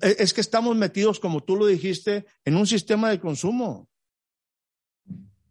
[0.01, 3.87] es que estamos metidos, como tú lo dijiste, en un sistema de consumo.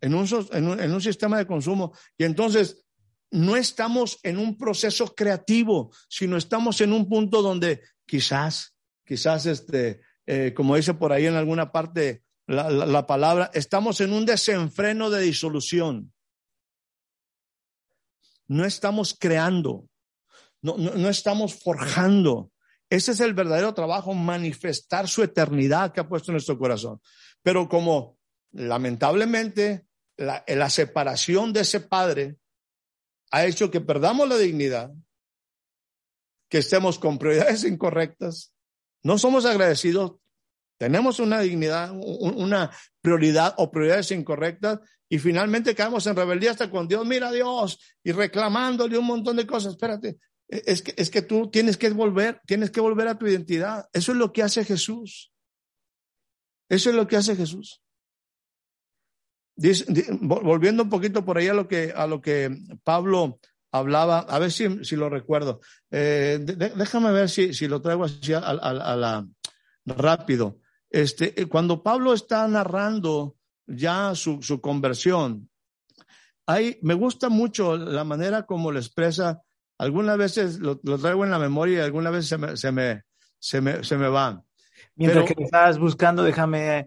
[0.00, 1.92] En un, en un, sistema de consumo.
[2.16, 2.84] Y entonces,
[3.30, 10.00] no estamos en un proceso creativo, sino estamos en un punto donde quizás, quizás, este,
[10.26, 14.24] eh, como dice por ahí en alguna parte la, la- la palabra, estamos en un
[14.24, 16.12] desenfreno de disolución.
[18.46, 19.88] No estamos creando,
[20.62, 22.50] no, no, no estamos forjando.
[22.88, 27.00] Ese es el verdadero trabajo, manifestar su eternidad que ha puesto en nuestro corazón.
[27.42, 28.16] Pero como
[28.52, 29.87] lamentablemente
[30.18, 32.36] la, la separación de ese padre
[33.30, 34.90] ha hecho que perdamos la dignidad,
[36.50, 38.52] que estemos con prioridades incorrectas,
[39.02, 40.16] no somos agradecidos,
[40.78, 46.70] tenemos una dignidad, un- una prioridad o prioridades incorrectas y finalmente caemos en rebeldía hasta
[46.70, 49.72] con Dios, mira a Dios y reclamándole un montón de cosas.
[49.72, 53.86] Espérate, es que, es que tú tienes que volver, tienes que volver a tu identidad.
[53.92, 55.32] Eso es lo que hace Jesús.
[56.68, 57.82] Eso es lo que hace Jesús.
[59.60, 59.84] Dice-
[60.20, 63.40] volviendo un poquito por ahí a lo que, a lo que Pablo
[63.72, 65.60] hablaba, a ver si, si lo recuerdo.
[65.90, 69.26] Eh, de- déjame ver si, si lo traigo así a, a- a la
[69.84, 70.58] rápido.
[70.90, 73.34] Este, eh, cuando Pablo está narrando
[73.66, 75.50] ya su, su conversión,
[76.46, 79.42] hay, me gusta mucho la manera como lo expresa.
[79.76, 83.02] Algunas veces lo, lo traigo en la memoria y algunas veces se me, se me,
[83.40, 84.40] se me, se me va.
[84.94, 86.86] Mientras Pero- que estás buscando, déjame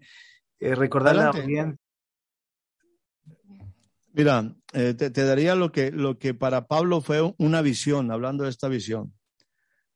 [0.60, 1.76] eh, recordarle a la.
[4.14, 8.50] Mira, eh, te, daría lo que, lo que para Pablo fue una visión, hablando de
[8.50, 9.14] esta visión.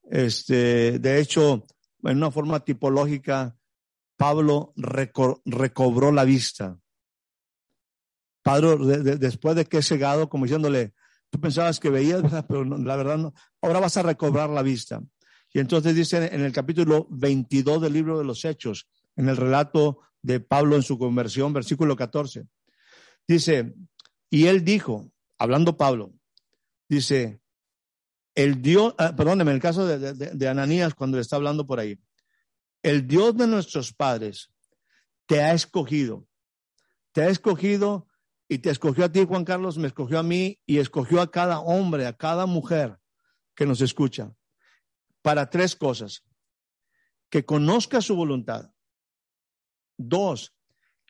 [0.04, 1.65] Este, de hecho,
[2.04, 3.58] en una forma tipológica,
[4.17, 6.80] Pablo reco- recobró la vista.
[8.43, 10.93] Pablo, de- de- después de que es cegado, como diciéndole,
[11.30, 12.45] tú pensabas que veías, ¿verdad?
[12.47, 15.01] pero no, la verdad no, ahora vas a recobrar la vista.
[15.51, 19.99] Y entonces dice en el capítulo 22 del libro de los Hechos, en el relato
[20.22, 22.45] de Pablo en su conversión, versículo 14,
[23.28, 23.74] dice,
[24.30, 26.13] y él dijo, hablando Pablo,
[26.89, 27.41] dice,
[28.36, 31.80] el Dios, ah, perdóneme, en el caso de, de- Ananías, cuando le está hablando por
[31.80, 31.99] ahí,
[32.84, 34.51] el Dios de nuestros padres
[35.26, 36.28] te ha escogido,
[37.11, 38.07] te ha escogido
[38.47, 41.59] y te escogió a ti, Juan Carlos, me escogió a mí y escogió a cada
[41.59, 42.99] hombre, a cada mujer
[43.55, 44.36] que nos escucha,
[45.21, 46.23] para tres cosas.
[47.30, 48.69] Que conozca su voluntad.
[49.97, 50.53] Dos,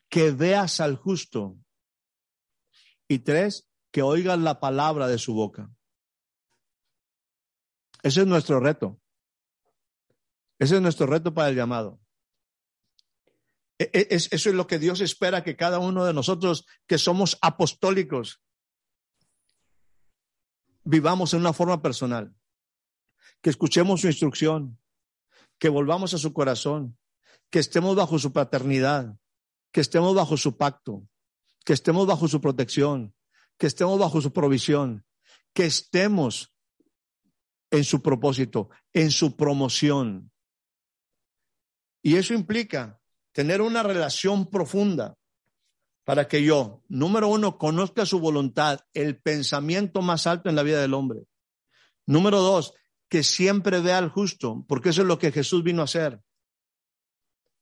[0.07, 1.57] que veas al justo.
[3.07, 5.69] Y tres, que oigas la palabra de su boca.
[8.03, 8.99] Ese es nuestro reto.
[10.59, 11.99] Ese es nuestro reto para el llamado.
[13.77, 16.97] E- e- es- eso es lo que Dios espera que cada uno de nosotros que
[16.97, 18.41] somos apostólicos
[20.83, 22.33] vivamos en una forma personal,
[23.41, 24.79] que escuchemos su instrucción,
[25.57, 26.97] que volvamos a su corazón,
[27.49, 29.17] que estemos bajo su paternidad,
[29.71, 31.07] que estemos bajo su pacto,
[31.65, 33.13] que estemos bajo su protección,
[33.57, 35.05] que estemos bajo su provisión,
[35.53, 36.53] que estemos
[37.71, 40.31] en su propósito, en su promoción.
[42.01, 43.01] Y eso implica
[43.33, 45.17] tener una relación profunda
[46.05, 50.79] para que yo, número uno, conozca su voluntad, el pensamiento más alto en la vida
[50.79, 51.25] del hombre.
[52.05, 52.73] Número dos,
[53.09, 56.21] que siempre vea al justo, porque eso es lo que Jesús vino a hacer.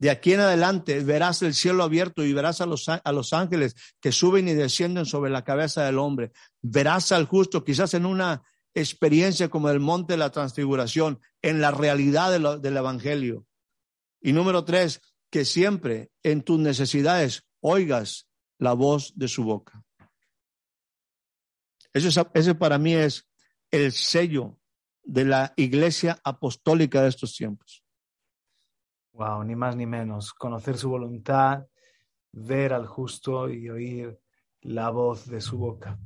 [0.04, 3.74] De aquí en adelante verás el cielo abierto y verás a los, a los ángeles
[4.02, 6.34] que suben y descienden sobre la cabeza del hombre.
[6.62, 8.44] Verás al justo, quizás en una
[8.74, 13.46] experiencia como el monte de la transfiguración, en la realidad del evangelio.
[14.20, 15.00] Y número tres,
[15.32, 18.28] que siempre en tus necesidades oigas
[18.60, 19.86] la voz de su boca.
[21.94, 23.26] Eso es- ese para mí es
[23.72, 24.60] el sello
[25.02, 27.83] de la iglesia apostólica de estos tiempos.
[29.14, 30.34] Wow, ni más ni menos.
[30.34, 31.68] Conocer su voluntad,
[32.32, 34.20] ver al justo y oír
[34.62, 36.00] la voz de su boca.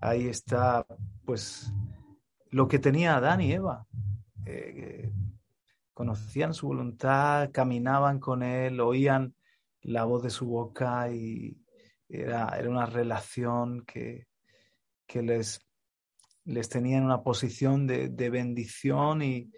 [0.00, 0.86] Ahí está,
[1.24, 1.72] pues,
[2.50, 3.84] lo que tenía Adán y Eva.
[4.46, 5.10] Eh,
[5.92, 9.34] conocían su voluntad, caminaban con él, oían
[9.82, 11.60] la voz de su boca y
[12.08, 14.28] era, era una relación que,
[15.08, 15.66] que les,
[16.44, 19.50] les tenía en una posición de, de bendición y,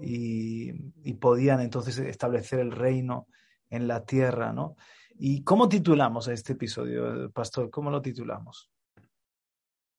[0.00, 0.72] y,
[1.14, 3.26] podían entonces establecer el reino
[3.70, 4.76] en la tierra, ¿no?
[5.18, 7.70] ¿Y cómo titulamos a este episodio, Pastor?
[7.70, 8.70] ¿Cómo lo titulamos?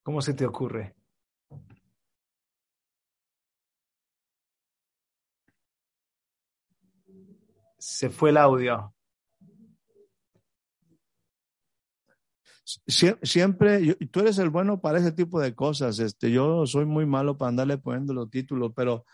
[0.04, 0.96] ¿Cómo se te ocurre?
[7.80, 8.94] Se fue el audio.
[12.86, 16.00] Sie- Siempre, yo- tú eres el bueno para ese tipo de cosas.
[16.00, 19.06] Este, yo soy muy malo para andarle poniendo los títulos, pero,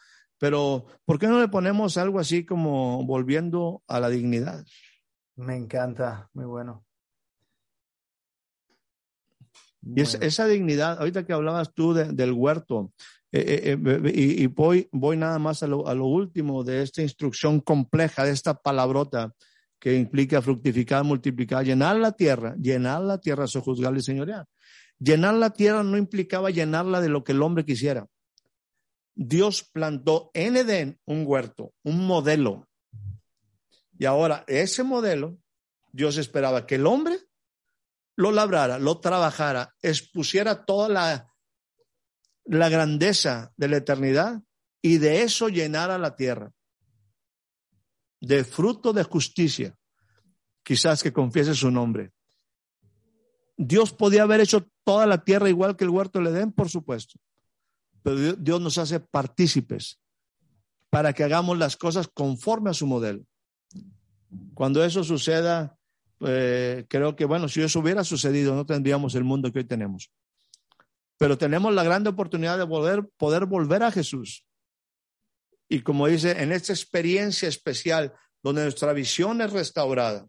[0.43, 4.65] pero, ¿por qué no le ponemos algo así como volviendo a la dignidad?
[5.37, 6.83] Me encanta, muy bueno.
[9.95, 12.91] Y es- esa dignidad, ahorita que hablabas tú de- del huerto,
[13.31, 16.81] eh, eh, eh, y, y voy, voy nada más a lo, a lo último de
[16.83, 19.31] esta instrucción compleja, de esta palabrota
[19.79, 24.45] que implica fructificar, multiplicar, llenar la tierra, llenar la tierra, sojuzgarla y señorear.
[24.99, 28.07] Llenar la tierra no implicaba llenarla de lo que el hombre quisiera.
[29.15, 32.67] Dios plantó en Edén un huerto, un modelo.
[33.97, 35.37] Y ahora ese modelo,
[35.91, 37.19] Dios esperaba que el hombre
[38.15, 41.33] lo labrara, lo trabajara, expusiera toda la,
[42.45, 44.41] la grandeza de la eternidad
[44.81, 46.51] y de eso llenara la tierra.
[48.19, 49.77] De fruto de justicia,
[50.63, 52.11] quizás que confiese su nombre.
[53.57, 57.19] Dios podía haber hecho toda la tierra igual que el huerto del Edén, por supuesto.
[58.03, 59.99] Pero Dios- nos hace partícipes
[60.89, 63.23] para que hagamos las cosas conforme a su modelo.
[64.53, 65.77] Cuando eso suceda,
[66.19, 70.11] eh, creo que, bueno, si eso hubiera sucedido, no tendríamos el mundo que hoy tenemos.
[71.17, 74.45] Pero tenemos la gran oportunidad de volver, poder volver a Jesús.
[75.69, 80.27] Y como dice, en esta experiencia especial, donde nuestra visión es restaurada,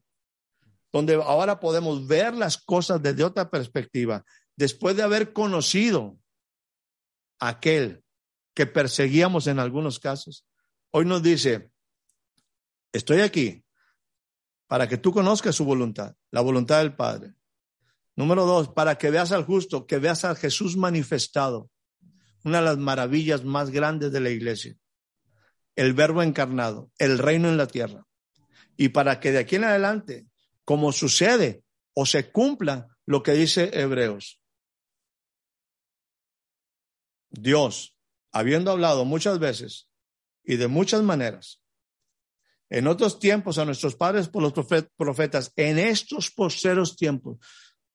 [0.92, 4.24] donde ahora podemos ver las cosas desde otra perspectiva,
[4.56, 6.16] después de haber conocido
[7.48, 8.02] aquel
[8.54, 10.46] que perseguíamos en algunos casos,
[10.90, 11.70] hoy nos dice,
[12.92, 13.64] estoy aquí
[14.66, 17.34] para que tú conozcas su voluntad, la voluntad del Padre.
[18.16, 21.70] Número dos, para que veas al justo, que veas a Jesús manifestado,
[22.44, 24.76] una de las maravillas más grandes de la iglesia,
[25.76, 28.06] el verbo encarnado, el reino en la tierra.
[28.76, 30.26] Y para que de aquí en adelante,
[30.64, 31.64] como sucede
[31.94, 34.40] o se cumpla lo que dice Hebreos,
[37.34, 37.96] Dios,
[38.32, 39.88] habiendo hablado muchas veces
[40.44, 41.62] y de muchas maneras,
[42.70, 47.38] en otros tiempos a nuestros padres por los profet- profetas, en estos posteros tiempos,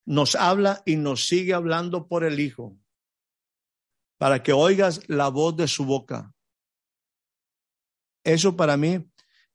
[0.05, 2.77] nos habla y nos sigue hablando por el Hijo,
[4.17, 6.33] para que oigas la voz de su boca.
[8.23, 9.09] Eso para mí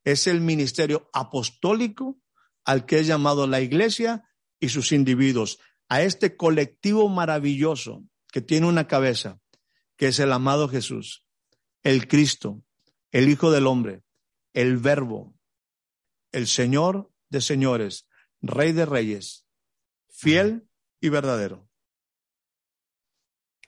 [0.05, 2.19] es el ministerio apostólico
[2.65, 4.29] al que es llamado la iglesia
[4.59, 5.59] y sus individuos,
[5.89, 9.41] a este colectivo maravilloso que tiene una cabeza,
[9.97, 11.25] que es el amado Jesús,
[11.83, 12.63] el Cristo,
[13.13, 14.03] el Hijo del Hombre,
[14.53, 15.35] el Verbo,
[16.33, 18.09] el Señor de señores,
[18.41, 19.47] Rey de reyes,
[20.09, 20.69] fiel
[21.01, 21.69] y verdadero.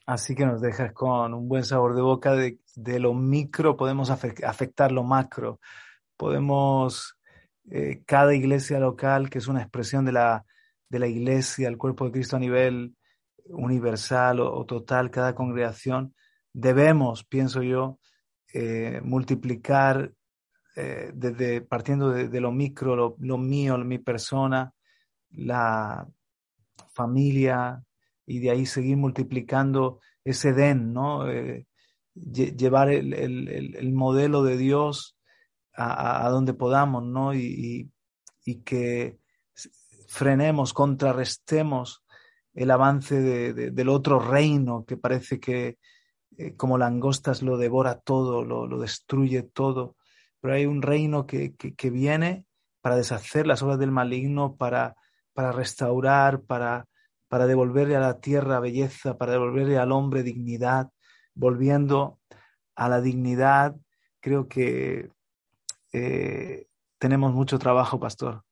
[0.04, 2.60] Así que nos dejas con un buen sabor de boca de,
[3.00, 5.60] lo micro, podemos afe- afectar lo macro,
[6.16, 7.16] podemos
[7.70, 10.44] eh, cada iglesia local, que es una expresión de la,
[10.88, 12.94] de la iglesia, el cuerpo de Cristo a nivel
[13.48, 16.14] universal o, total, cada congregación,
[16.52, 17.98] debemos, pienso yo,
[18.52, 20.12] eh, multiplicar
[20.76, 24.72] eh, desde partiendo de, lo micro, lo, lo, mío, mi persona,
[25.30, 26.06] la
[26.92, 27.82] familia,
[28.26, 31.30] y de ahí seguir multiplicando ese den, ¿no?
[31.30, 31.66] Eh,
[32.14, 35.16] llevar el, el, el, modelo de Dios
[35.74, 37.34] a, a donde podamos, ¿no?
[37.34, 37.90] Y, y,
[38.44, 39.18] y, que
[40.08, 42.04] frenemos, contrarrestemos
[42.56, 45.78] el avance de, de, del otro reino que parece que
[46.38, 49.94] eh, como langostas lo devora todo, lo, lo, destruye todo.
[50.40, 52.46] Pero hay un reino que, que, que, viene
[52.80, 54.96] para deshacer las obras del maligno, para,
[55.34, 56.86] para restaurar, para,
[57.28, 60.90] para devolverle a la tierra belleza, para devolverle al hombre dignidad,
[61.34, 62.18] volviendo
[62.74, 63.76] a la dignidad.
[64.20, 65.10] Creo que
[65.92, 66.66] eh,
[66.98, 68.45] tenemos mucho trabajo, pastor.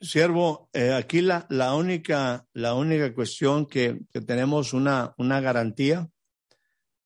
[0.00, 6.08] Siervo, eh, aquí la, la, única, la única cuestión que, que tenemos una, una garantía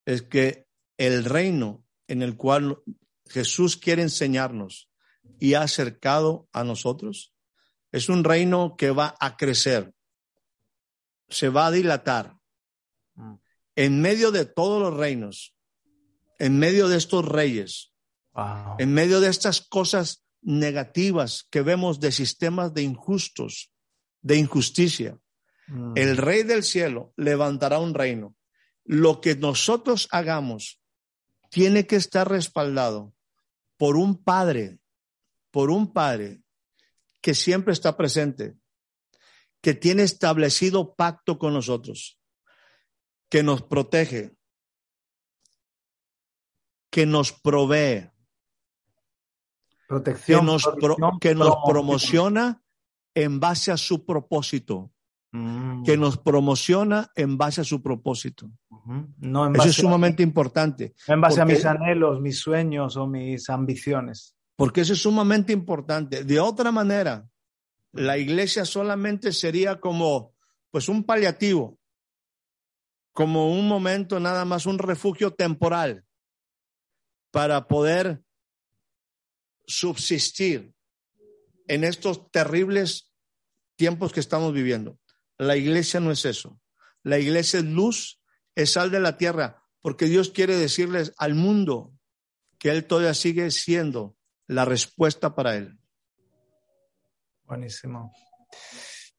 [0.05, 0.67] es que
[0.97, 2.79] el reino en el cual
[3.27, 4.89] Jesús quiere enseñarnos
[5.41, 7.35] y ha acercado a nosotros
[7.95, 9.95] es un reino que va a crecer,
[11.29, 12.37] se va a dilatar.
[13.77, 15.55] En medio de todos los reinos,
[16.41, 17.93] en medio de estos reyes,
[18.33, 18.75] wow.
[18.79, 23.73] en medio de estas cosas negativas que vemos de sistemas de injustos,
[24.23, 25.19] de injusticia,
[25.67, 25.95] mm.
[25.97, 28.37] el rey del cielo levantará un reino
[28.85, 30.81] lo que nosotros hagamos
[31.51, 33.15] tiene que estar respaldado
[33.77, 34.79] por un padre,
[35.51, 36.43] por un padre
[37.21, 38.57] que siempre está presente,
[39.63, 42.21] que tiene establecido pacto con nosotros,
[43.31, 44.37] que nos protege,
[46.91, 48.11] que nos provee,
[49.95, 52.63] protección, que nos, pro, que nos promociona
[53.15, 54.91] en base a su propósito
[55.85, 58.51] que nos promociona en base a su propósito.
[59.19, 60.95] No Eso es sumamente a, importante.
[61.09, 64.37] No en base porque, a mis anhelos, mis sueños o mis ambiciones.
[64.55, 66.23] Porque eso es sumamente importante.
[66.23, 67.27] De otra manera,
[67.93, 70.35] la iglesia solamente sería como
[70.71, 71.79] pues un paliativo,
[73.13, 76.05] como un momento nada más, un refugio temporal
[77.33, 78.23] para poder
[79.67, 80.75] subsistir
[81.67, 83.13] en estos terribles
[83.77, 84.99] tiempos que estamos viviendo.
[85.39, 86.61] La iglesia no es eso.
[87.03, 88.21] La iglesia es luz,
[88.55, 91.93] es sal de la tierra, porque Dios quiere decirles al mundo
[92.59, 95.79] que Él todavía sigue siendo la respuesta para Él.
[97.45, 98.13] Buenísimo.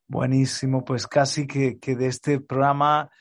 [0.08, 0.84] Buenísimo.
[0.84, 3.12] Pues casi que, que de este programa,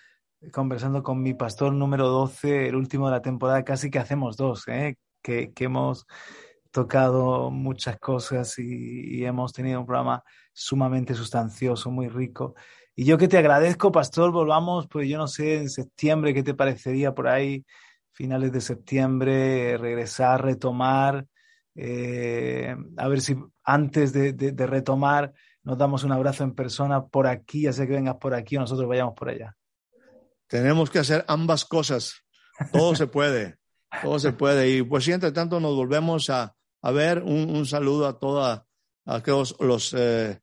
[0.52, 4.66] conversando con mi pastor número 12, el último de la temporada, casi que hacemos dos,
[4.68, 4.96] ¿eh?
[5.22, 6.06] que, que hemos
[6.74, 12.56] tocado muchas cosas y, y, hemos tenido un programa sumamente sustancioso, muy rico.
[12.96, 16.52] Y yo que te agradezco, pastor, volvamos, pues yo no sé, en septiembre, ¿qué te
[16.52, 17.64] parecería por ahí?
[18.12, 21.24] Finales de septiembre, regresar, retomar,
[21.76, 27.06] eh, a ver si antes de, de, de, retomar nos damos un abrazo en persona
[27.06, 29.56] por aquí, ya sé que vengas por aquí o nosotros vayamos por allá.
[30.48, 32.24] Tenemos que hacer ambas cosas,
[32.72, 33.58] todo se puede,
[34.02, 34.70] todo se puede.
[34.70, 36.54] Y pues si entre tanto nos volvemos a,
[36.84, 38.60] a ver, un, un, saludo a todos
[39.06, 39.94] aquellos los...
[39.94, 40.40] Eh,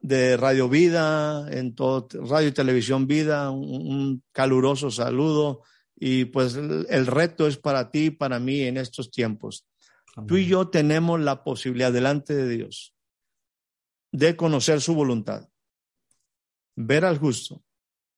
[0.00, 5.62] de Radio Vida, en todo, Radio y Televisión Vida, un, un caluroso saludo
[5.96, 9.66] y pues el, el, reto es para ti y para mí en estos tiempos.
[10.14, 10.26] Amén.
[10.26, 12.94] Tú y yo tenemos la posibilidad delante de Dios
[14.12, 15.48] de conocer su voluntad,
[16.76, 17.64] ver al justo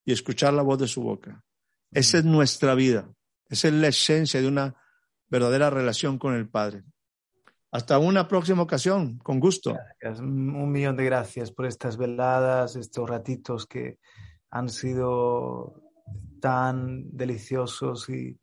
[0.04, 1.44] y escuchar la voz de su boca.
[1.92, 3.14] Esa es nuestra vida,
[3.48, 4.74] esa es la esencia de una
[5.28, 6.82] verdadera relación con el Padre.
[7.70, 9.72] Hasta una próxima ocasión, con gusto.
[10.00, 10.20] Gracias.
[10.20, 13.98] Un millón de gracias por estas veladas, estos ratitos que
[14.50, 15.82] han sido
[16.40, 18.38] tan deliciosos y,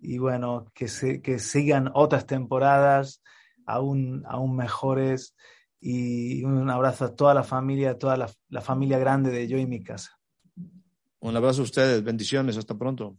[0.00, 3.22] y bueno, que, se, que sigan otras temporadas
[3.66, 5.34] aún, aún mejores
[5.80, 9.58] y un abrazo a toda la familia, a toda la, la familia grande de Yo
[9.58, 10.18] y mi casa.
[11.20, 13.16] Un abrazo a ustedes, bendiciones, hasta pronto.